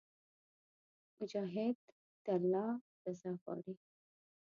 [1.17, 1.77] مجاهد
[2.23, 2.69] د الله
[3.05, 3.73] رضا غواړي.